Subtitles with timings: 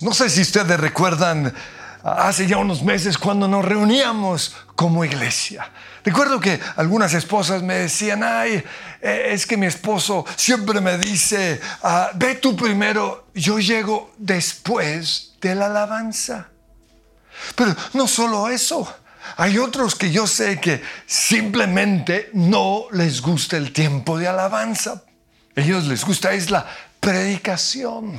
[0.00, 1.52] No sé si ustedes recuerdan
[2.02, 5.70] hace ya unos meses cuando nos reuníamos como iglesia.
[6.04, 8.62] Recuerdo que algunas esposas me decían, ay,
[9.02, 15.34] eh, es que mi esposo siempre me dice, ah, ve tú primero, yo llego después
[15.40, 16.48] de la alabanza.
[17.56, 18.88] Pero no solo eso,
[19.36, 25.02] hay otros que yo sé que simplemente no les gusta el tiempo de alabanza.
[25.56, 26.64] ellos les gusta es la
[27.00, 28.18] predicación.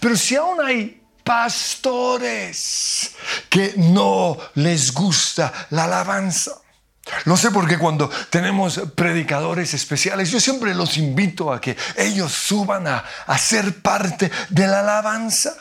[0.00, 3.12] Pero si aún hay pastores
[3.48, 6.52] que no les gusta la alabanza.
[7.24, 12.32] No sé por qué cuando tenemos predicadores especiales, yo siempre los invito a que ellos
[12.32, 13.04] suban a,
[13.38, 15.54] ser parte de la alabanza.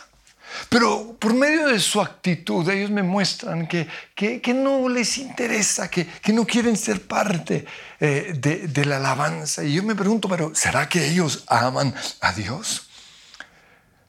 [0.70, 6.06] Pero por medio de su actitud, ellos me muestran que, que, no les interesa, que,
[6.06, 7.66] que, no quieren ser parte
[8.00, 9.64] eh, de, de la alabanza.
[9.64, 12.88] Y yo me pregunto, pero ¿será que ellos aman a Dios?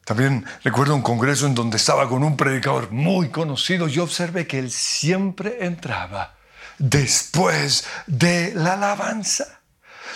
[0.04, 4.58] También recuerdo un congreso en donde estaba con un predicador muy conocido y observé que
[4.58, 6.34] él siempre entraba
[6.78, 9.60] después de la alabanza.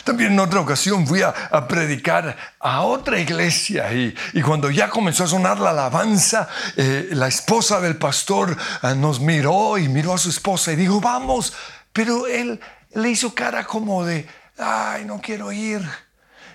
[0.05, 1.35] También en otra ocasión fui a,
[1.67, 7.81] predicar a otra iglesia y, cuando ya comenzó a sonar la alabanza, eh, la esposa
[7.81, 11.53] del pastor eh, nos miró y miró a su esposa y dijo, vamos,
[11.93, 12.61] pero él
[12.95, 14.27] le hizo cara como de,
[14.59, 15.83] ay, no quiero ir.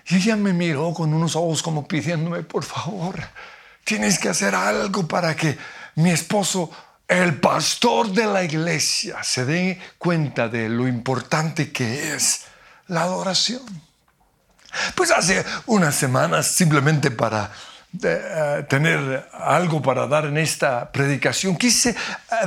[0.08, 3.16] Y ella me miró con unos ojos como pidiéndome, por favor,
[3.84, 5.58] tienes que hacer algo para que
[5.96, 6.70] mi esposo
[7.08, 12.46] el pastor de la iglesia se dé cuenta de lo importante que es
[12.88, 13.62] la adoración.
[14.96, 17.52] Pues hace unas semanas, simplemente para
[18.02, 21.96] eh, tener algo para dar en esta predicación, quise eh,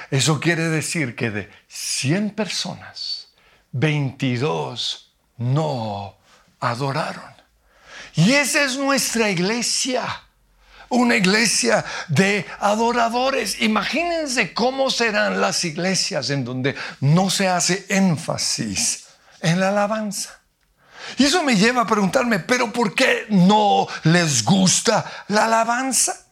[0.09, 3.29] eso quiere decir que de 100 personas,
[3.72, 6.18] 22 no
[6.59, 7.35] adoraron.
[8.16, 10.03] Y esa es nuestra iglesia.
[10.90, 13.62] Una iglesia de adoradores.
[13.62, 19.06] Imagínense cómo serán las iglesias en donde no se hace énfasis
[19.41, 20.40] en la alabanza.
[21.17, 26.27] Y eso me lleva a preguntarme, pero ¿por qué no les gusta la alabanza?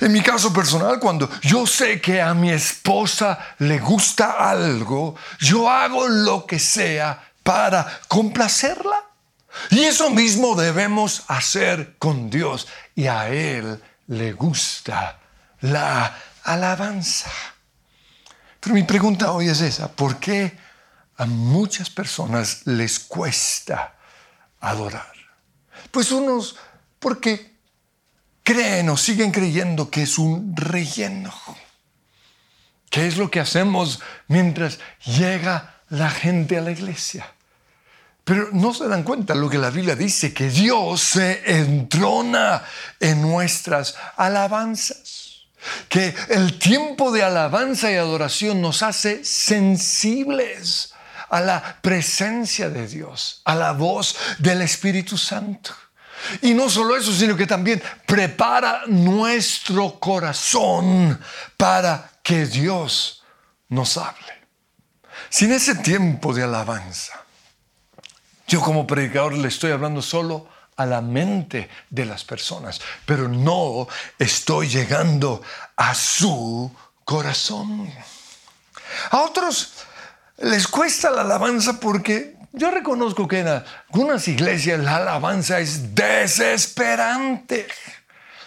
[0.00, 5.68] En mi caso personal, cuando yo sé que a mi esposa le gusta algo, yo
[5.68, 9.02] hago lo que sea para complacerla.
[9.70, 12.68] Y eso mismo debemos hacer con Dios.
[12.94, 15.18] Y a Él le gusta
[15.60, 17.30] la alabanza.
[18.60, 20.56] Pero mi pregunta hoy es esa, ¿por qué
[21.16, 23.96] a muchas personas les cuesta
[24.60, 25.12] adorar?
[25.90, 26.56] Pues unos,
[26.98, 27.51] porque
[28.42, 31.32] creen o siguen creyendo que es un relleno.
[32.90, 37.26] ¿Qué es lo que hacemos mientras llega la gente a la iglesia?
[38.24, 42.62] Pero no se dan cuenta lo que la Biblia dice, que Dios se entrona
[43.00, 45.46] en nuestras alabanzas,
[45.88, 50.92] que el tiempo de alabanza y adoración nos hace sensibles
[51.30, 55.74] a la presencia de Dios, a la voz del Espíritu Santo.
[56.40, 61.18] Y no solo eso, sino que también prepara nuestro corazón
[61.56, 63.22] para que Dios
[63.68, 64.32] nos hable.
[65.28, 67.22] Sin ese tiempo de alabanza,
[68.46, 73.88] yo como predicador le estoy hablando solo a la mente de las personas, pero no
[74.18, 75.42] estoy llegando
[75.76, 76.70] a su
[77.04, 77.92] corazón.
[79.10, 79.72] A otros
[80.38, 87.66] les cuesta la alabanza porque yo reconozco que en algunas iglesias la alabanza es desesperante.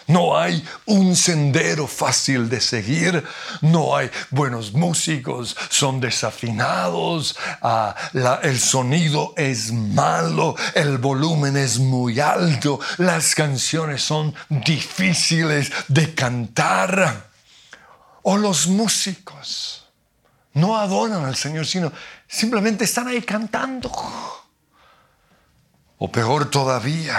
[0.08, 3.24] No hay un sendero fácil de seguir,
[3.60, 7.92] no hay buenos músicos, son desafinados, ah,
[8.44, 17.30] el sonido es malo, el volumen es muy alto, las canciones son difíciles de cantar.
[18.22, 19.85] O los músicos
[20.56, 21.90] no adoran al Señor, sino
[22.28, 23.90] simplemente están ahí cantando.
[25.98, 27.18] O peor todavía,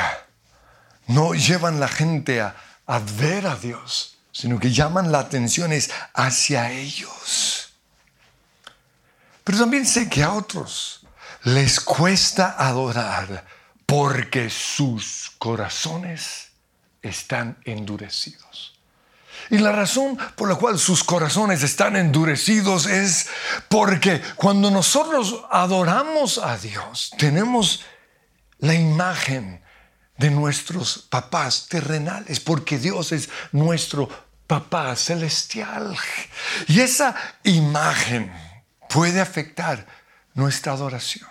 [1.08, 2.56] no llevan la gente a
[2.88, 7.74] a ver a Dios, sino que llaman la atención es hacia ellos.
[9.44, 11.06] Pero también sé que a otros
[11.44, 13.46] les cuesta adorar
[13.86, 16.52] porque sus corazones
[17.02, 18.77] están endurecidos.
[19.50, 23.28] Y la razón por la cual sus corazones están endurecidos es
[23.70, 27.86] porque cuando nosotros adoramos a Dios, tenemos
[28.60, 29.62] la imagen
[30.18, 34.10] de nuestros papás terrenales, porque Dios es nuestro
[34.48, 35.96] papá celestial.
[36.68, 38.34] Y esa imagen
[38.90, 39.86] puede afectar
[40.34, 41.30] nuestra adoración.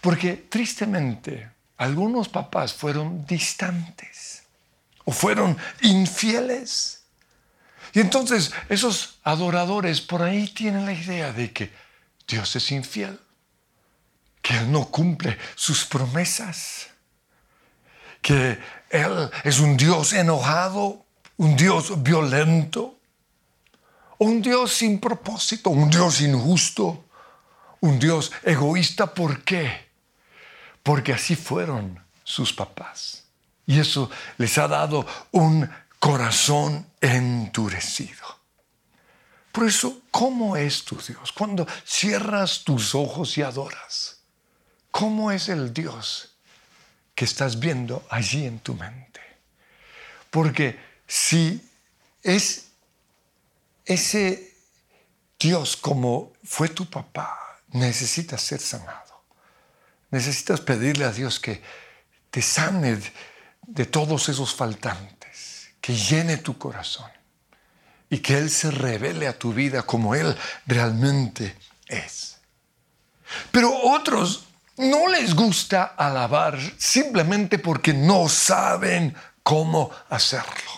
[0.00, 4.42] Porque tristemente algunos papás fueron distantes
[5.04, 6.99] o fueron infieles.
[7.92, 11.72] Y entonces esos adoradores por ahí tienen la idea de que
[12.26, 13.18] Dios es infiel,
[14.42, 16.90] que Él no cumple sus promesas
[18.20, 18.58] que
[18.90, 21.04] Él es un Dios enojado,
[21.36, 22.98] un Dios violento,
[24.18, 27.04] un Dios sin propósito, un Dios injusto,
[27.80, 29.14] un Dios egoísta.
[29.14, 29.88] ¿Por qué?
[30.82, 33.24] Porque así fueron sus papás.
[33.66, 35.68] Y eso les ha dado un
[36.00, 38.40] corazón endurecido.
[39.52, 41.30] Por eso, ¿cómo es tu Dios?
[41.30, 44.18] Cuando cierras tus ojos y adoras,
[44.90, 46.30] ¿cómo es el Dios
[47.20, 49.20] que estás viendo allí en tu mente.
[50.30, 51.60] Porque si
[52.22, 52.68] es
[53.84, 54.56] ese
[55.38, 57.38] Dios como fue tu papá,
[57.72, 59.22] necesitas ser sanado.
[60.10, 61.62] Necesitas pedirle a Dios que
[62.30, 62.98] te sane
[63.66, 65.19] de todos esos faltantes,
[65.80, 67.10] que llene tu corazón
[68.08, 70.36] y que Él se revele a tu vida como Él
[70.66, 71.56] realmente
[71.86, 72.38] es.
[73.52, 74.44] Pero otros
[74.76, 80.70] no les gusta alabar simplemente porque no saben cómo hacerlo.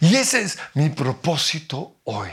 [0.00, 2.30] Y ese es mi propósito hoy.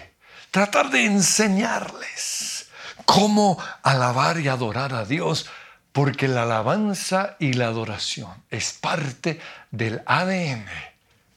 [0.52, 2.68] Tratar de enseñarles
[3.06, 5.46] cómo alabar y adorar a Dios,
[5.92, 9.40] porque la alabanza y la adoración es parte
[9.72, 10.66] del ADN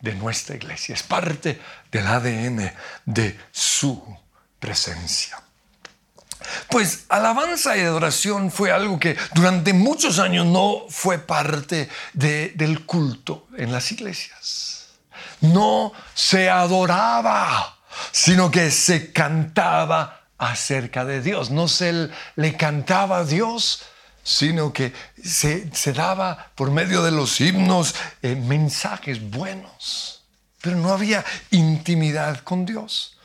[0.00, 1.61] de nuestra iglesia, es parte
[1.91, 2.73] del ADN
[3.05, 4.02] de su
[4.58, 5.41] presencia.
[6.69, 13.47] Pues alabanza y adoración fue algo que durante muchos años no fue parte del culto
[13.56, 14.88] en las iglesias.
[15.41, 17.79] No se adoraba,
[18.12, 21.50] sino que se cantaba acerca de Dios.
[21.50, 23.82] No se le cantaba a Dios,
[24.31, 24.93] sino que
[25.23, 30.23] se, daba por medio de los himnos eh, mensajes buenos.
[30.61, 33.17] Pero no había intimidad con Dios.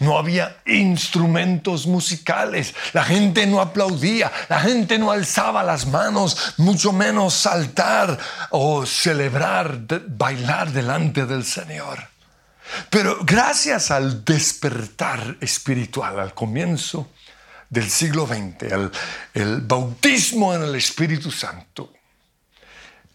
[0.00, 6.92] No había instrumentos musicales, la gente no aplaudía, la gente no alzaba las manos, mucho
[6.92, 8.18] menos saltar
[8.50, 9.78] o celebrar,
[10.08, 12.08] bailar delante del Señor.
[12.90, 17.08] Pero gracias al despertar espiritual al comienzo
[17.70, 18.90] del siglo XX,
[19.34, 21.92] el, bautismo en el Espíritu Santo,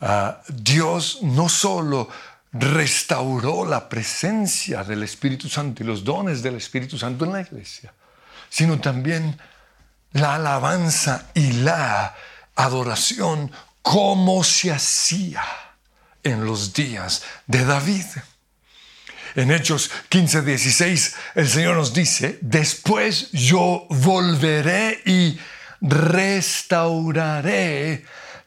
[0.01, 2.10] ah, Dios no solo
[2.53, 7.93] restauró la presencia del Espíritu Santo y los dones del Espíritu Santo en la iglesia,
[8.50, 9.39] sino también
[10.12, 12.15] la alabanza y la
[12.55, 15.43] adoración como se hacía
[16.22, 18.05] en los días de David.
[19.36, 25.40] En Hechos 15, 16, el Señor nos dice, después yo volveré y
[25.82, 26.84] restauraré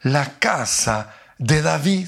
[0.03, 2.07] la casa de David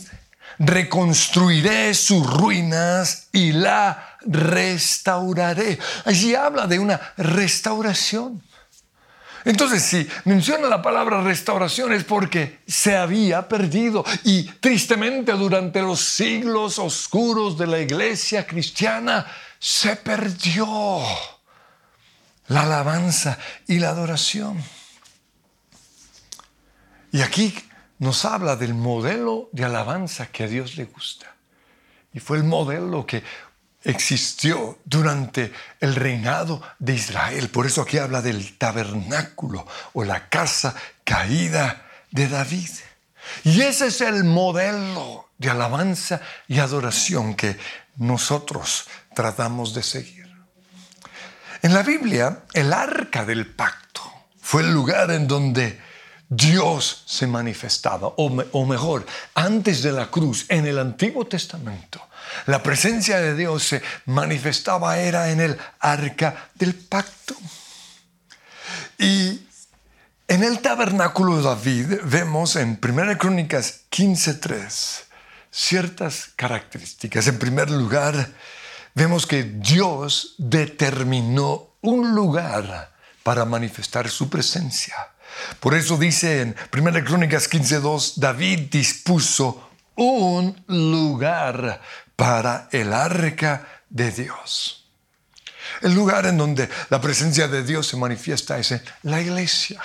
[0.60, 5.80] reconstruiré sus ruinas y la restauraré.
[6.06, 8.44] Allí habla de una restauración.
[9.46, 16.00] Entonces, si menciona la palabra restauración es porque se había perdido y tristemente durante los
[16.02, 19.26] siglos oscuros de la iglesia cristiana
[19.60, 21.02] se perdió
[22.48, 24.62] la alabanza y la adoración.
[27.12, 27.56] Y aquí
[28.00, 31.36] nos habla del modelo de alabanza que a Dios le gusta.
[32.14, 33.24] Y fue el modelo que
[33.84, 37.50] existió durante el reinado de Israel.
[37.50, 42.70] Por eso aquí habla del tabernáculo o la casa caída de David.
[43.44, 47.58] Y ese es el modelo de alabanza y adoración que
[47.98, 50.20] nosotros tratamos de seguir.
[51.62, 54.02] En la Biblia, el arca del pacto
[54.42, 55.80] fue el lugar en donde
[56.30, 62.02] Dios se manifestaba, o, mejor, antes de la cruz, en el Antiguo Testamento,
[62.46, 67.36] la presencia de Dios se manifestaba era en el arca del pacto.
[68.98, 69.42] Y
[70.28, 75.04] en el tabernáculo de David vemos en 1 Crónicas 15.3
[75.52, 77.28] ciertas características.
[77.28, 78.30] En primer lugar,
[78.94, 82.92] vemos que Dios determinó un lugar
[83.24, 84.96] para manifestar su presencia.
[85.60, 91.82] Por eso dice en 1 Crónicas 15.2, David dispuso un lugar
[92.20, 94.86] para el arca de Dios.
[95.82, 99.82] El lugar en donde la presencia de Dios se manifiesta es en la iglesia.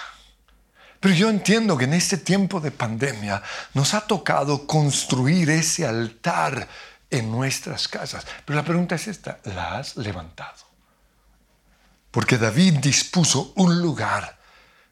[0.99, 3.41] Pero yo entiendo que en este tiempo de pandemia
[3.75, 6.67] nos ha tocado construir ese altar
[7.09, 8.26] en nuestras casas.
[8.45, 10.64] Pero la pregunta es esta, ¿la has levantado?
[12.11, 14.41] Porque David dispuso un lugar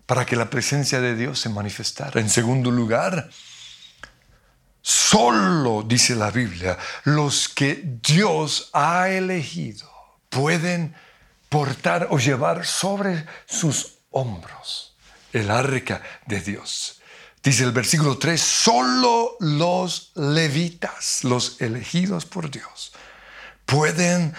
[0.07, 2.21] para que la presencia de Dios se manifestara.
[2.21, 3.31] En segundo lugar,
[4.83, 9.89] solo, dice la Biblia, los que Dios ha elegido
[10.29, 10.95] pueden
[11.49, 14.95] portar o llevar sobre sus hombros
[15.33, 17.01] el arca de Dios.
[17.43, 22.93] Dice el versículo 3, solo los levitas, los elegidos por Dios,
[23.67, 24.35] pueden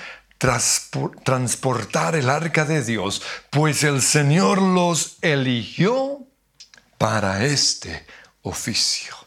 [1.23, 6.19] transportar el arca de Dios, pues el Señor los eligió
[6.97, 8.05] para este
[8.41, 9.22] oficio.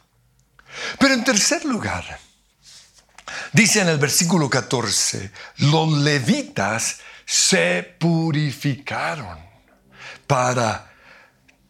[0.99, 2.19] Pero en tercer lugar,
[3.53, 9.39] dice en el versículo 14, los levitas se purificaron
[10.27, 10.93] para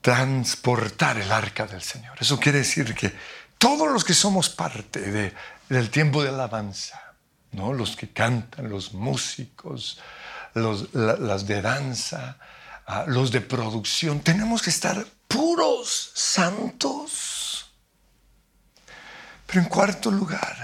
[0.01, 2.17] transportar el arca del Señor.
[2.21, 3.13] Eso quiere decir que
[3.59, 5.33] todos los que somos parte
[5.69, 7.15] del tiempo de alabanza,
[7.53, 7.73] ¿no?
[7.73, 9.99] los que cantan, los músicos,
[10.55, 12.39] los, las de danza,
[12.87, 17.25] ah, los de producción, tenemos que estar puros, santos.
[19.47, 20.57] Pero en cuarto lugar,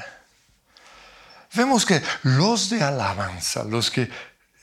[1.54, 4.10] vemos que los de alabanza, los que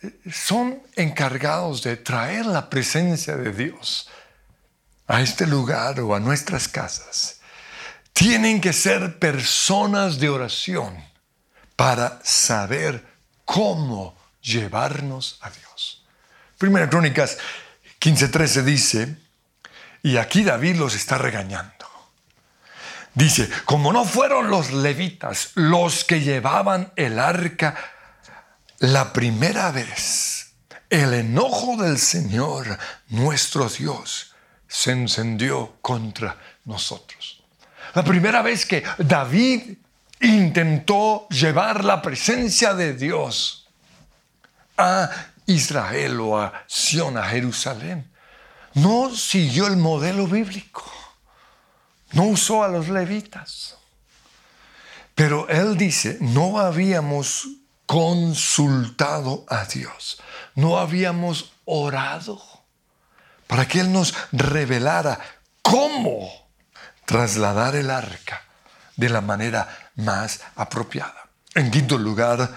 [0.01, 4.09] eh, son encargados de traer la presencia de Dios,
[5.07, 7.39] a este lugar o a nuestras casas,
[8.13, 11.03] tienen que ser personas de oración
[11.75, 13.03] para saber
[13.43, 16.03] cómo llevarnos a Dios.
[16.57, 17.37] Primera Crónicas
[17.99, 19.17] 15:13 dice,
[20.03, 21.78] y aquí David los está regañando.
[23.13, 27.75] Dice, como no fueron los levitas los que llevaban el arca
[28.79, 30.53] la primera vez,
[30.89, 32.77] el enojo del Señor,
[33.09, 34.33] nuestro Dios,
[34.67, 37.43] se encendió contra nosotros.
[37.93, 39.77] La primera vez que David
[40.21, 43.67] intentó llevar la presencia de Dios
[44.77, 45.09] a
[45.45, 48.09] Israel o a Sion, a Jerusalén,
[48.75, 50.83] no siguió el modelo bíblico,
[52.13, 53.77] no usó a los levitas.
[55.15, 57.47] Pero él dice, no habíamos
[57.85, 60.21] consultado a Dios,
[60.55, 62.41] no habíamos orado
[63.49, 65.19] para que Él nos revelara
[65.63, 66.29] cómo
[67.05, 68.43] trasladar el arca
[68.95, 71.27] de la manera más apropiada.
[71.55, 72.55] En quinto lugar,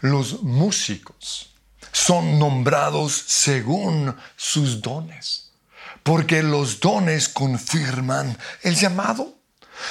[0.00, 1.52] los músicos
[1.92, 5.49] son nombrados según sus dones,
[6.02, 9.36] porque los dones confirman el llamado.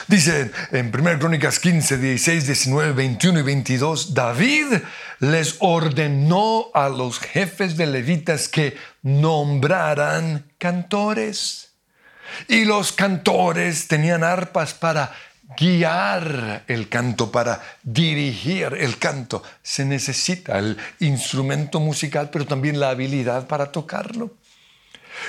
[0.07, 4.65] Dice en 1 Crónicas 15, 16, 19, 21 y 22, David
[5.19, 11.69] les ordenó a los jefes de levitas que nombraran cantores.
[12.47, 15.11] Y los cantores tenían arpas para
[15.57, 19.41] guiar el canto, para dirigir el canto.
[19.63, 24.35] Se necesita el instrumento musical, pero también la habilidad para tocarlo.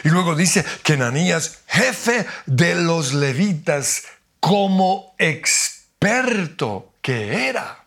[0.05, 4.05] Y luego dice que Ananías, jefe de los levitas,
[4.41, 7.85] como experto que era,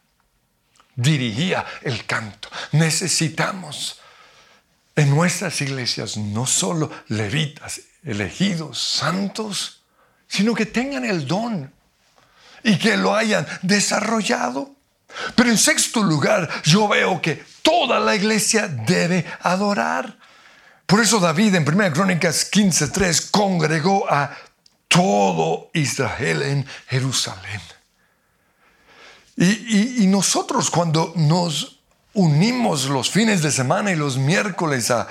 [0.95, 2.49] dirigía el canto.
[2.71, 3.99] Necesitamos
[4.95, 9.83] en nuestras iglesias no solo levitas, elegidos, santos,
[10.27, 11.71] sino que tengan el don
[12.63, 14.75] y que lo hayan desarrollado.
[15.35, 20.17] Pero en sexto lugar, yo veo que toda la iglesia debe adorar.
[20.93, 24.29] Por eso David en 1 Crónicas 15:3 congregó a
[24.87, 27.61] todo Israel en Jerusalén.
[29.35, 31.79] Y, nosotros cuando nos
[32.13, 35.07] unimos los fines de semana y los miércoles a,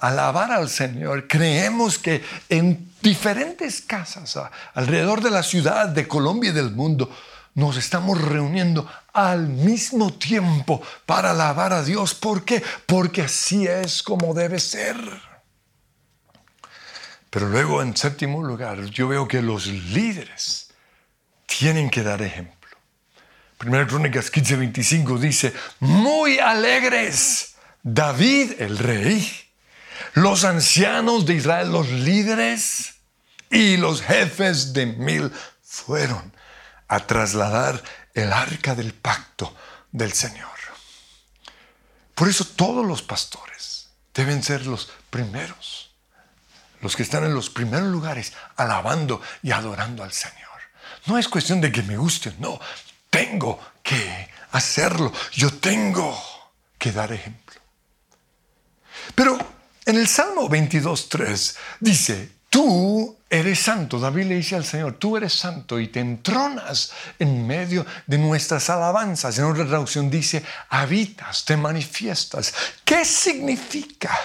[0.00, 4.34] alabar al Señor, creemos que en diferentes casas
[4.72, 7.14] alrededor de la ciudad, de Colombia y del mundo,
[7.58, 12.14] nos estamos reuniendo al mismo tiempo para alabar a Dios.
[12.14, 12.62] ¿Por qué?
[12.86, 14.96] Porque así es como debe ser.
[17.30, 20.68] Pero luego, en séptimo lugar, yo veo que los líderes
[21.46, 22.76] tienen que dar ejemplo.
[23.58, 29.28] Primera Crónicas 15:25 dice, muy alegres, David el rey,
[30.14, 32.94] los ancianos de Israel, los líderes
[33.50, 36.37] y los jefes de mil fueron
[36.88, 37.82] a trasladar
[38.14, 39.54] el arca del pacto
[39.92, 40.48] del Señor.
[42.14, 45.92] Por eso todos los pastores deben ser los primeros,
[46.80, 50.48] los que están en los primeros lugares alabando y adorando al Señor.
[51.06, 52.58] No es cuestión de que me guste, no,
[53.08, 56.20] tengo que hacerlo, yo tengo
[56.76, 57.60] que dar ejemplo.
[59.14, 59.38] Pero
[59.84, 63.98] en el Salmo 22.3 dice, tú eres santo.
[63.98, 68.70] David le dice al Señor, tú eres santo y te entronas en medio de nuestras
[68.70, 69.38] alabanzas.
[69.38, 72.54] En otra traducción dice, habitas, te manifiestas.
[72.84, 74.16] ¿Qué significa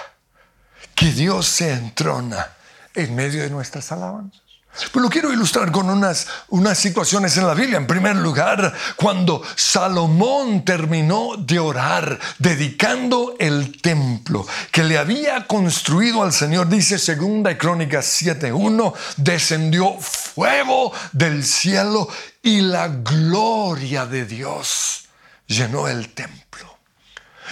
[0.94, 2.48] que Dios se entrona
[2.94, 4.43] en medio de nuestras alabanzas?
[4.92, 7.78] Pues lo quiero ilustrar con unas, unas situaciones en la Biblia.
[7.78, 16.22] En primer lugar, cuando Salomón terminó de orar, dedicando el templo que le había construido
[16.22, 22.08] al Señor, dice segunda Crónicas 7.1, descendió fuego del cielo
[22.42, 25.04] y la gloria de Dios
[25.46, 26.43] llenó el templo.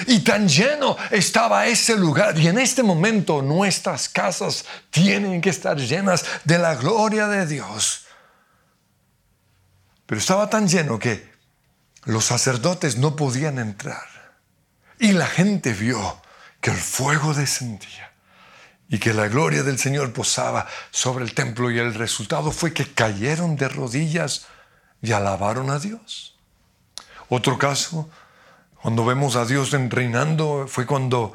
[0.07, 2.39] Y tan lleno estaba ese lugar.
[2.39, 8.07] Y en este momento nuestras casas tienen que estar llenas de la gloria de Dios.
[10.07, 11.31] Pero estaba tan lleno que
[12.05, 14.07] los sacerdotes no podían entrar.
[14.99, 16.21] Y la gente vio
[16.61, 18.13] que el fuego descendía
[18.89, 21.71] y que la gloria del Señor posaba sobre el templo.
[21.71, 24.47] Y el resultado fue que cayeron de rodillas
[25.01, 26.37] y alabaron a Dios.
[27.29, 28.11] Otro caso,
[28.83, 31.33] cuando vemos a Dios reinando fue cuando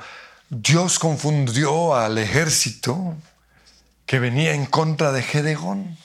[0.50, 3.16] Dios confundió al ejército
[4.06, 5.98] que venía en contra de Gedeón.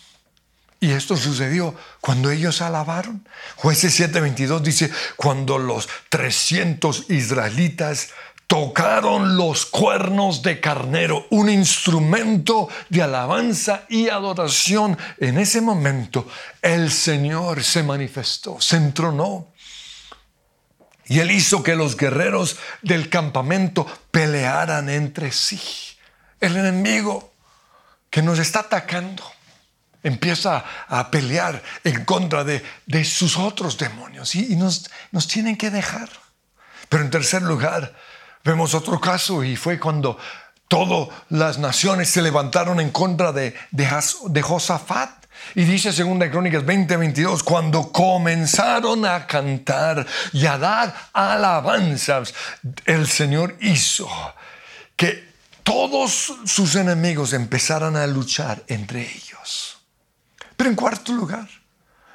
[0.78, 3.26] Y esto sucedió cuando ellos alabaron.
[3.56, 8.10] Jueces 7:22 dice, cuando los 300 israelitas
[8.46, 16.28] tocaron los cuernos de carnero, un instrumento de alabanza y adoración, en ese momento
[16.60, 19.51] el Señor se manifestó, se entronó
[21.12, 25.60] y él hizo que los guerreros del campamento pelearan entre sí.
[26.40, 27.34] El enemigo
[28.08, 29.22] que nos está atacando
[30.02, 32.64] empieza a pelear en contra de,
[33.04, 36.08] sus otros demonios y, nos, nos tienen que dejar.
[36.88, 37.94] Pero en tercer lugar,
[38.42, 40.16] vemos otro caso y fue cuando
[40.66, 45.21] todas las naciones se levantaron en contra de, de Josafat.
[45.54, 52.34] Y dice Segunda Crónicas 20:22, cuando comenzaron a cantar y a dar alabanzas,
[52.84, 54.08] el Señor hizo
[54.96, 59.78] que todos sus enemigos empezaran a luchar entre ellos.
[60.56, 61.48] Pero en cuarto lugar,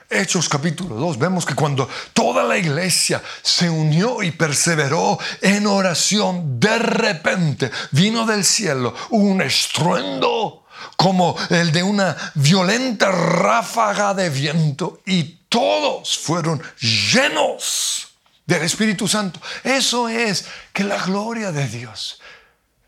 [0.10, 6.58] Hechos capítulo 2, vemos que cuando toda la iglesia se unió y perseveró en oración,
[6.60, 15.02] de repente vino del cielo un estruendo como el de una violenta ráfaga de viento
[15.06, 18.08] y todos fueron llenos
[18.46, 19.42] del Espíritu Santo.
[19.63, 22.20] Eso es que la gloria de Dios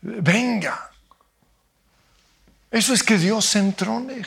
[0.00, 0.90] venga.
[2.70, 4.24] Eso es que Dios se entrone.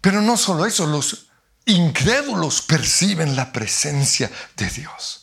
[0.00, 1.26] Pero no solo eso, los
[1.66, 5.19] incrédulos perciben la presencia de Dios.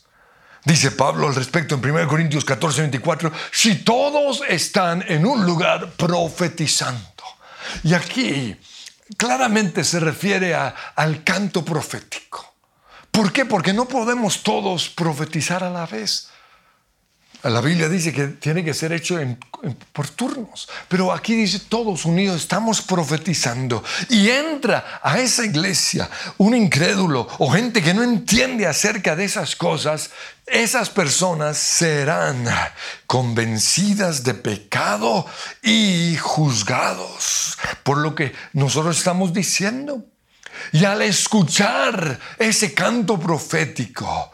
[0.67, 5.91] Dice Pablo al respecto en 1 Corintios 14, 24, si todos están en un lugar
[5.91, 7.23] profetizando.
[7.84, 8.53] Y aquí
[9.15, 12.53] claramente se refiere al canto profético.
[13.10, 13.45] ¿Por qué?
[13.45, 16.27] Porque no podemos todos profetizar a la vez.
[17.43, 19.19] La Biblia dice que tiene que ser hecho
[19.93, 26.56] por turnos, pero aquí dice todos unidos estamos profetizando y entra a esa iglesia un
[26.56, 30.10] incrédulo o gente que no entiende acerca de esas cosas,
[30.47, 32.45] esas personas serán
[33.06, 35.26] convencidas de pecado
[35.62, 40.04] y juzgados por lo que nosotros estamos diciendo.
[40.71, 44.32] Y al escuchar ese canto profético,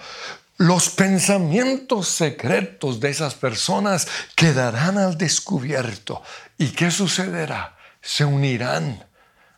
[0.63, 6.23] los pensamientos secretos de esas personas quedarán al descubierto.
[6.58, 7.78] ¿Y qué sucederá?
[8.02, 9.06] Se unirán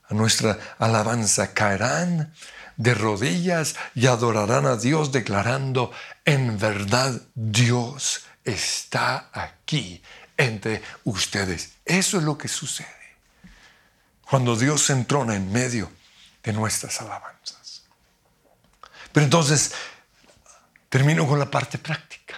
[0.10, 2.34] a nuestra alabanza, caerán
[2.78, 5.92] de rodillas y adorarán a Dios declarando,
[6.26, 10.02] en verdad Dios está aquí
[10.38, 11.74] entre ustedes.
[11.86, 12.90] Eso es lo que sucede
[14.28, 15.92] cuando Dios se entrona en medio
[16.44, 17.84] de nuestras alabanzas.
[19.14, 19.72] Pero entonces,
[20.90, 22.36] termino con la parte práctica.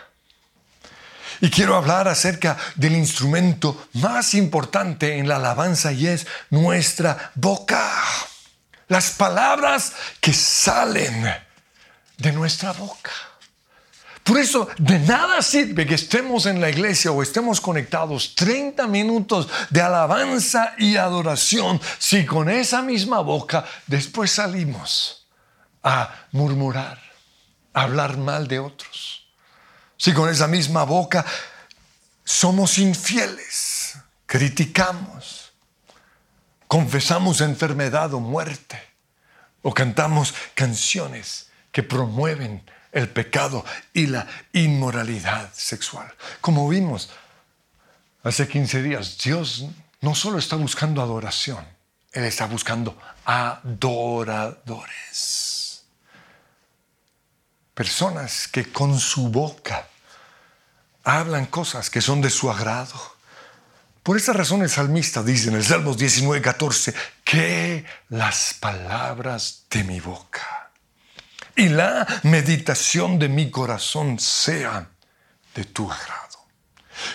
[1.39, 7.91] Y quiero hablar acerca del instrumento más importante en la alabanza y es nuestra boca.
[8.87, 11.31] Las palabras que salen
[12.17, 13.11] de nuestra boca.
[14.27, 19.47] Por eso de nada sirve que estemos en la iglesia o estemos conectados 30 minutos
[19.69, 25.25] de alabanza y adoración si con esa misma boca después salimos
[25.81, 26.99] a murmurar,
[27.83, 29.27] hablar mal de otros.
[29.97, 31.25] Si con esa misma boca
[32.23, 35.53] somos infieles, criticamos,
[36.67, 38.81] confesamos enfermedad o muerte,
[39.61, 43.63] o cantamos canciones que promueven el pecado
[43.93, 46.11] y la inmoralidad sexual.
[46.41, 47.09] Como vimos
[48.23, 49.65] hace 15 días, Dios
[50.01, 51.63] no solo está buscando adoración,
[52.11, 55.46] Él está buscando adoradores.
[57.77, 59.87] Personas que con su boca
[61.03, 62.99] hablan cosas que son de su agrado.
[64.01, 69.83] Por esa razón el salmista dice en el Salmos 19, 14, que las palabras de
[69.83, 70.71] mi boca
[71.55, 74.89] y la meditación de mi corazón sea
[75.53, 76.47] de tu agrado.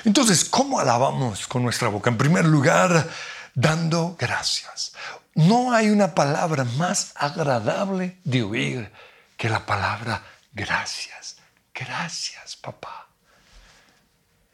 [0.05, 2.09] Entonces, ¿cómo alabamos con nuestra boca?
[2.09, 3.11] En primer lugar,
[3.53, 4.93] dando gracias.
[5.35, 8.93] No hay una palabra más agradable de oír
[9.37, 10.23] que la palabra
[10.53, 11.37] gracias.
[11.75, 13.09] Gracias, papá.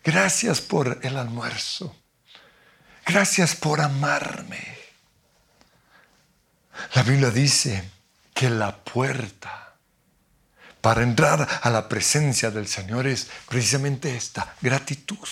[0.05, 1.95] Gracias por el almuerzo.
[3.05, 4.79] Gracias por amarme.
[6.95, 7.91] La Biblia dice
[8.33, 9.75] que la puerta
[10.81, 15.29] para entrar a la presencia del Señor es precisamente esta, gratitud.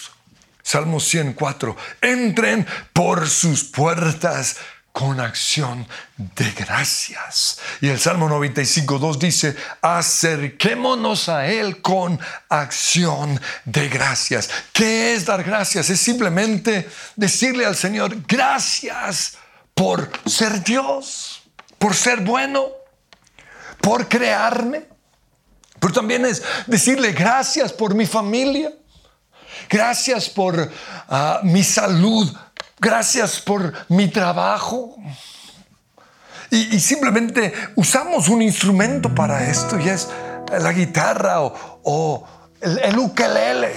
[0.62, 4.57] Salmo 104, entren por sus puertas
[4.96, 7.59] con acción de gracias.
[7.82, 14.48] Y el Salmo 95, 2 dice, acerquémonos a Él con acción de gracias.
[14.72, 15.90] ¿Qué es dar gracias?
[15.90, 19.37] Es simplemente decirle al Señor, gracias
[19.74, 21.42] por ser Dios,
[21.78, 22.68] por ser bueno,
[23.82, 24.88] por crearme,
[25.78, 28.72] pero también es decirle gracias por mi familia,
[29.68, 30.72] gracias por
[31.11, 32.35] ah, mi salud,
[32.78, 34.96] gracias por mi trabajo.
[36.50, 40.08] Y, simplemente usamos un instrumento para esto y es
[40.60, 42.26] la guitarra o,
[42.60, 43.74] el, ukelele.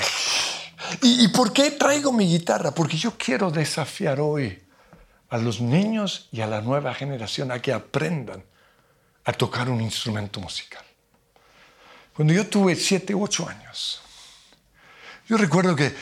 [1.02, 2.72] ¿Y, ¿Y por qué traigo mi guitarra?
[2.72, 4.62] Porque yo quiero desafiar hoy
[5.30, 8.44] a los niños y a la nueva generación a que aprendan
[9.26, 10.84] a tocar un instrumento musical.
[12.14, 14.02] Cuando yo tuve 7, 8 años,
[15.28, 15.96] yo recuerdo que,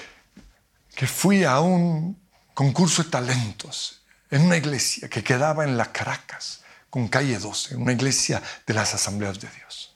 [0.95, 2.17] que fui a un
[2.57, 7.91] concurso de talentos en una iglesia que quedaba en la Caracas, con calle 12, una
[7.91, 9.95] iglesia de las asambleas de Dios.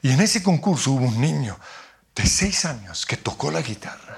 [0.00, 1.60] Y en ese concurso hubo un niño
[2.14, 4.16] de 6 años que tocó la guitarra.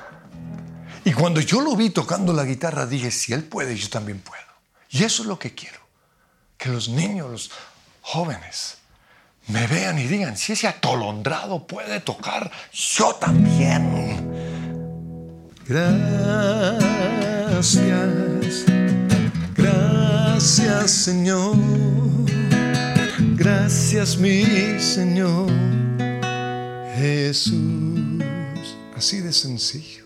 [1.05, 4.45] Y cuando yo lo vi tocando la guitarra, dije, si él puede, yo también puedo.
[4.89, 5.81] Y eso es lo que quiero,
[6.57, 7.51] que los niños, los
[8.01, 8.77] jóvenes,
[9.49, 14.31] me vean y digan, si ese atolondrado puede tocar, yo también.
[15.67, 17.20] Gracias,
[19.55, 21.57] gracias Señor,
[23.37, 25.51] gracias mi Señor
[26.97, 27.53] Jesús.
[28.97, 30.05] Así de sencillo.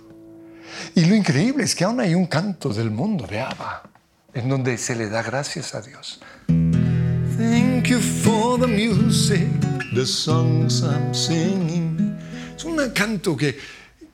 [0.96, 3.88] Y lo increíble es que aún hay un canto del mundo de Abba
[4.32, 6.20] en donde se le da gracias a Dios.
[6.48, 9.46] Thank you for the music,
[9.94, 12.18] the songs I'm singing.
[12.56, 13.56] Es un canto que,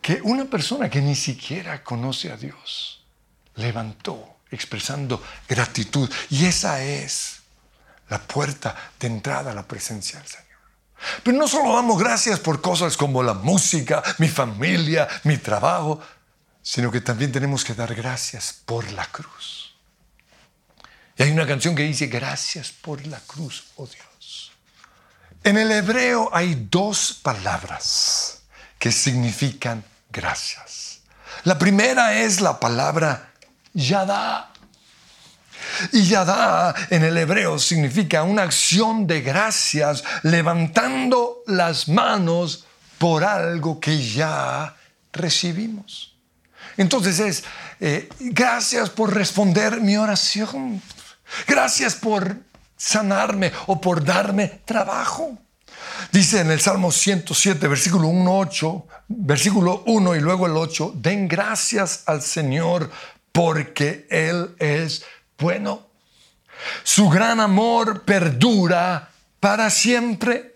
[0.02, 2.99] que una persona que ni siquiera conoce a Dios
[3.60, 6.10] levantó expresando gratitud.
[6.30, 7.40] Y esa es
[8.08, 10.46] la puerta de entrada a la presencia del Señor.
[11.22, 16.00] Pero no solo damos gracias por cosas como la música, mi familia, mi trabajo,
[16.62, 19.74] sino que también tenemos que dar gracias por la cruz.
[21.16, 24.52] Y hay una canción que dice, gracias por la cruz, oh Dios.
[25.42, 28.42] En el hebreo hay dos palabras
[28.78, 31.00] que significan gracias.
[31.44, 33.29] La primera es la palabra
[33.72, 34.50] yada.
[35.92, 42.66] Y yada en el hebreo significa una acción de gracias levantando las manos
[42.98, 44.74] por algo que ya
[45.12, 46.16] recibimos.
[46.76, 47.44] Entonces es,
[47.80, 50.82] eh, gracias por responder mi oración.
[51.46, 52.36] Gracias por
[52.76, 55.38] sanarme o por darme trabajo.
[56.12, 61.28] Dice en el Salmo 107, versículo 1, 8, versículo 1 y luego el 8, den
[61.28, 62.90] gracias al Señor
[63.32, 65.04] porque Él es
[65.38, 65.86] bueno.
[66.82, 70.54] Su gran amor perdura para siempre.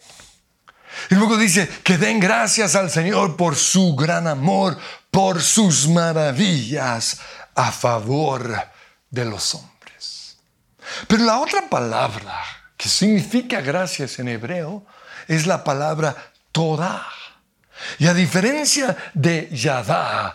[1.10, 4.78] Y luego dice que den gracias al Señor por su gran amor,
[5.10, 7.20] por sus maravillas
[7.54, 8.68] a favor
[9.10, 10.36] de los hombres.
[11.08, 12.42] Pero la otra palabra
[12.76, 14.84] que significa gracias en hebreo
[15.26, 16.14] es la palabra
[16.52, 17.06] Todah.
[17.98, 20.34] Y a diferencia de Yadá,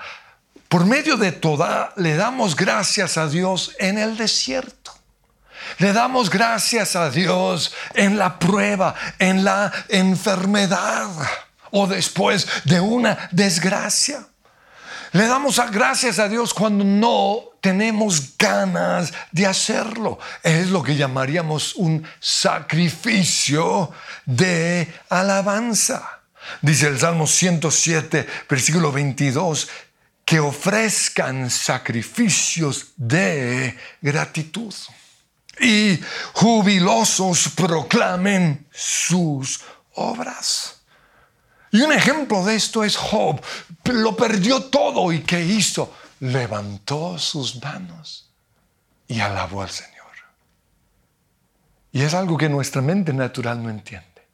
[0.70, 4.94] por medio de Todah le damos gracias a Dios en el desierto.
[5.80, 11.10] Le damos gracias a Dios en la prueba, en la enfermedad
[11.72, 14.28] o después de una desgracia.
[15.12, 20.20] Le damos gracias a Dios cuando no tenemos ganas de hacerlo.
[20.44, 23.92] Es lo que llamaríamos un sacrificio
[24.26, 26.20] de alabanza.
[26.62, 29.68] Dice el Salmo 107, versículo 22,
[30.30, 34.76] que ofrezcan sacrificios de gratitud
[35.60, 36.00] y
[36.34, 39.60] jubilosos proclamen sus
[39.96, 40.82] obras.
[41.72, 43.42] Y un ejemplo de esto es Job.
[43.86, 45.96] Lo perdió todo y ¿qué hizo?
[46.20, 48.30] Levantó sus manos
[49.08, 50.14] y alabó al Señor.
[51.92, 54.28] Y es algo que nuestra mente natural no entiende.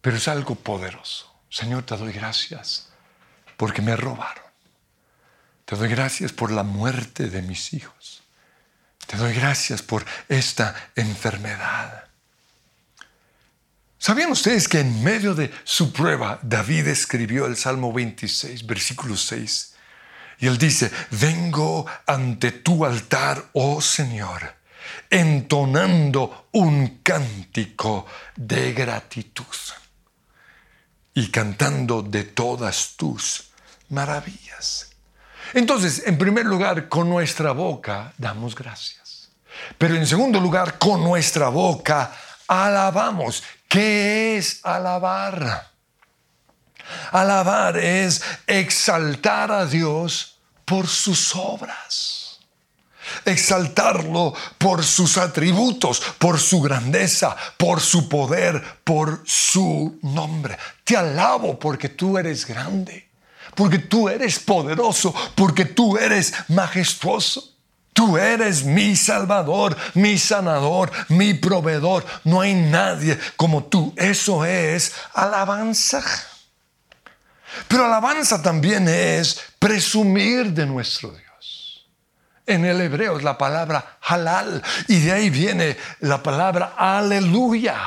[0.00, 1.30] Pero es algo poderoso.
[1.50, 2.88] Señor, te doy gracias
[3.58, 4.45] porque me robaron.
[5.66, 8.22] Te doy gracias por la muerte de mis hijos.
[9.04, 12.04] Te doy gracias por esta enfermedad.
[13.98, 19.74] ¿Sabían ustedes que en medio de su prueba David escribió el Salmo 26, versículo 6?
[20.38, 24.54] Y él dice, vengo ante tu altar, oh Señor,
[25.10, 29.44] entonando un cántico de gratitud
[31.14, 33.50] y cantando de todas tus
[33.88, 34.85] maravillas.
[35.54, 39.30] Entonces, en primer lugar, con nuestra boca damos gracias.
[39.78, 42.12] Pero en segundo lugar, con nuestra boca
[42.46, 43.42] alabamos.
[43.68, 45.70] ¿Qué es alabar?
[47.10, 52.16] Alabar es exaltar a Dios por sus obras
[53.24, 60.56] exaltarlo por sus atributos, por su grandeza, por su poder, por su nombre.
[60.84, 63.05] Te alabo porque tú eres grande,
[63.56, 67.52] porque tú eres poderoso, porque tú eres majestuoso.
[67.92, 72.04] Tú eres mi salvador, mi sanador, mi proveedor.
[72.24, 73.94] No hay nadie como tú.
[73.96, 76.04] Eso es alabanza.
[77.68, 81.86] Pero alabanza también es presumir de nuestro Dios.
[82.44, 87.80] En el hebreo es la palabra halal y de ahí viene la palabra aleluya.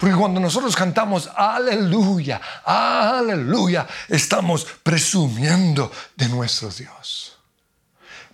[0.00, 7.36] Porque cuando nosotros cantamos aleluya, aleluya, estamos presumiendo de nuestro Dios.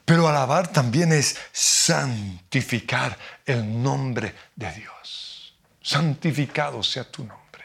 [0.04, 5.56] Pero alabar también es santificar el nombre de Dios.
[5.82, 7.64] Santificado sea tu nombre.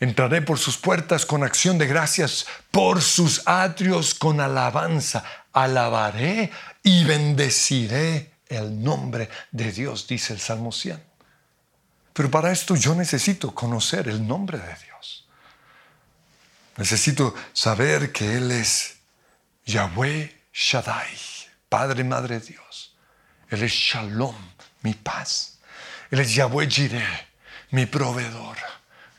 [0.00, 5.22] Entraré por sus puertas con acción de gracias, por sus atrios con alabanza.
[5.52, 6.50] Alabaré
[6.82, 11.07] y bendeciré el nombre de Dios, dice el Salmo 100.
[12.18, 15.24] Pero para esto yo necesito conocer el nombre de Dios.
[16.76, 18.96] Necesito saber que Él es
[19.64, 21.16] Yahweh Shaddai,
[21.68, 22.92] Padre, Madre Dios.
[23.48, 24.34] Él es Shalom,
[24.82, 25.60] mi paz.
[26.10, 27.28] Él es Yahweh Jireh,
[27.70, 28.56] mi proveedor.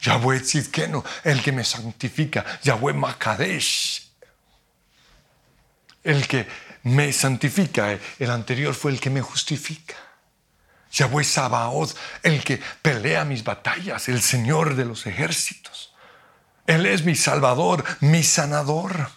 [0.02, 2.44] Yahweh Tzidkenu, el que me santifica.
[2.64, 4.10] Yahweh Makadesh,
[6.04, 6.46] el que
[6.84, 7.98] me santifica.
[8.20, 10.09] El anterior fue el que me justifica.
[10.92, 15.94] Yahweh Sabaoth, el que pelea mis batallas, el Señor de los ejércitos.
[16.66, 19.10] Él es mi Salvador, mi sanador.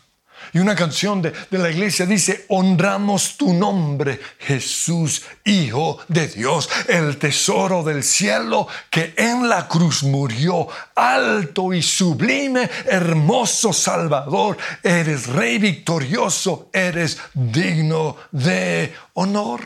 [0.55, 7.17] Y una canción de, la iglesia dice, honramos tu nombre, Jesús, Hijo de Dios, el
[7.17, 15.59] tesoro del cielo que en la cruz murió, alto y sublime, hermoso Salvador, eres Rey
[15.59, 19.63] victorioso, eres digno de honor.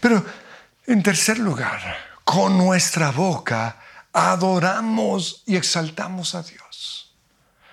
[0.00, 0.24] Pero
[0.86, 1.80] en tercer lugar,
[2.24, 3.76] con nuestra boca
[4.12, 7.12] adoramos y exaltamos a Dios.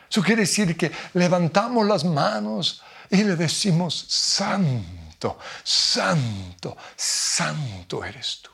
[0.10, 8.52] Eso quiere decir que levantamos las manos y le decimos, santo, santo, santo eres tú.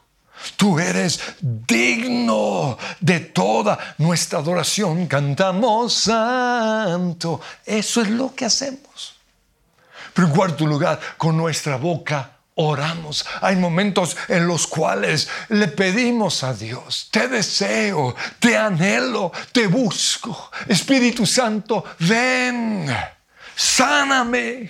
[0.58, 5.08] Tú eres digno de toda nuestra adoración.
[5.08, 7.40] Cantamos santo.
[7.66, 9.16] Eso es lo que hacemos.
[10.14, 13.26] Pero en cuarto lugar, con nuestra boca oramos.
[13.42, 20.52] Hay momentos en los cuales le pedimos a Dios, te deseo, te anhelo, te busco.
[20.68, 22.88] Espíritu Santo, ven,
[23.56, 24.70] sáname.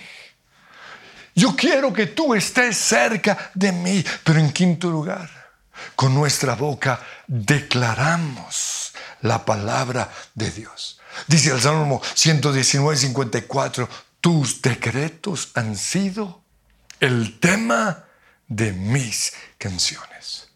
[1.34, 4.04] Yo quiero que tú estés cerca de mí.
[4.22, 5.28] Pero en quinto lugar,
[5.96, 8.92] con nuestra boca declaramos
[9.22, 11.00] la palabra de Dios.
[11.26, 13.88] Dice el Salmo 119, 54,
[14.20, 16.43] tus decretos han sido
[17.04, 18.04] el tema
[18.48, 20.48] de mis canciones.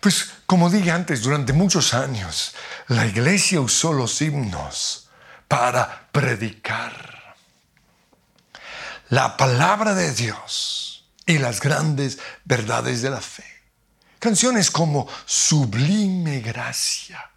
[0.00, 2.54] Pues como dije antes, durante muchos años
[2.88, 5.08] la iglesia usó los himnos
[5.48, 7.36] para predicar
[9.08, 13.44] la palabra de Dios y las grandes verdades de la fe.
[14.18, 17.30] Canciones como Sublime Gracia,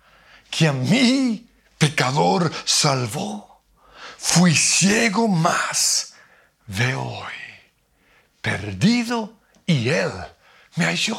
[0.50, 1.48] que a mí,
[1.78, 3.64] pecador, salvó.
[4.18, 6.14] Fui ciego más,
[6.68, 7.51] veo hoy.
[8.42, 10.12] Perdido y Él
[10.76, 11.18] me halló.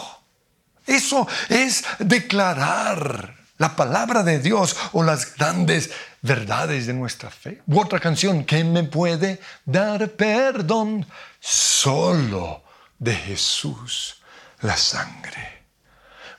[0.87, 7.63] Eso es declarar la palabra de Dios o las grandes verdades de nuestra fe.
[7.73, 11.07] otra canción que me puede dar perdón
[11.39, 12.65] solo
[12.99, 14.17] de Jesús
[14.63, 15.63] la sangre.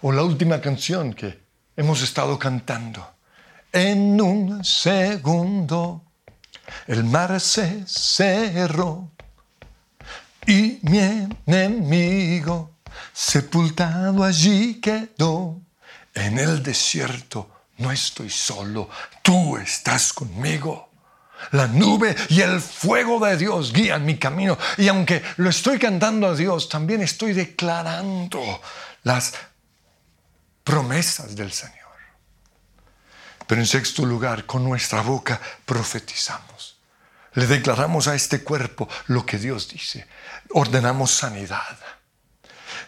[0.01, 1.43] O la última canción que
[1.77, 3.15] hemos estado cantando.
[3.71, 6.03] En un segundo
[6.87, 9.11] el mar se cerró
[10.45, 10.99] y mi
[11.45, 12.71] enemigo
[13.13, 15.61] sepultado allí quedó.
[16.13, 18.89] En el desierto no estoy solo,
[19.21, 20.89] tú estás conmigo.
[21.51, 24.57] La nube y el fuego de Dios guían mi camino.
[24.77, 28.61] Y aunque lo estoy cantando a Dios, también estoy declarando
[29.03, 29.33] las
[30.63, 31.83] promesas del Señor.
[33.45, 36.77] Pero en sexto lugar, con nuestra boca profetizamos.
[37.33, 40.07] Le declaramos a este cuerpo lo que Dios dice.
[40.53, 41.77] Ordenamos sanidad.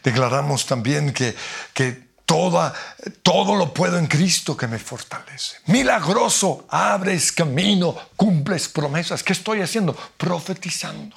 [0.03, 1.35] Declaramos también que,
[1.73, 2.73] que Toda,
[3.21, 5.57] todo lo puedo en Cristo que me fortalece.
[5.67, 9.21] Milagroso, abres camino, cumples promesas.
[9.21, 9.95] ¿Qué estoy haciendo?
[10.17, 11.15] Profetizando.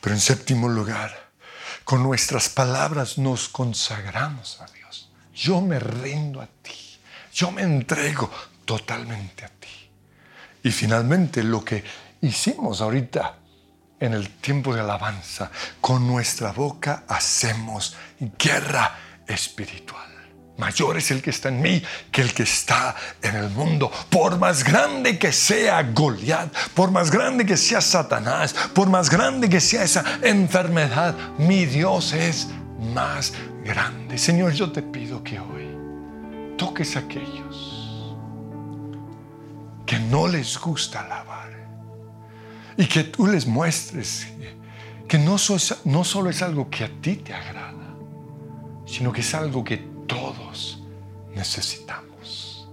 [0.00, 1.14] Pero en séptimo lugar,
[1.84, 5.10] con nuestras palabras nos consagramos a Dios.
[5.34, 6.98] Yo me rindo a ti.
[7.34, 8.30] Yo me entrego
[8.64, 9.90] totalmente a ti.
[10.62, 11.84] Y finalmente lo que
[12.22, 13.36] hicimos ahorita
[14.02, 15.48] en el tiempo de alabanza,
[15.80, 17.96] con nuestra boca hacemos
[18.36, 20.10] guerra espiritual.
[20.58, 23.92] Mayor es el que está en mí que el que está en el mundo.
[24.10, 29.48] Por más grande que sea Goliat, por más grande que sea Satanás, por más grande
[29.48, 32.48] que sea esa enfermedad, mi Dios es
[32.92, 33.32] más
[33.64, 34.18] grande.
[34.18, 35.76] Señor, yo te pido que hoy
[36.58, 38.16] toques a aquellos
[39.86, 41.61] que no les gusta alabar
[42.76, 44.26] y que tú les muestres
[45.08, 47.72] que no, solo es algo que a ti te agrada
[48.86, 50.82] sino que es algo que todos
[51.34, 52.68] necesitamos.